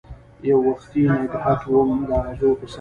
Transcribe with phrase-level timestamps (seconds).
[0.49, 2.69] یووختي نګهت وم داغزو په سر